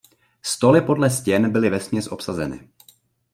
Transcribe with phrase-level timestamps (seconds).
[0.41, 2.69] Stoly podle stěn byly vesměs obsazeny.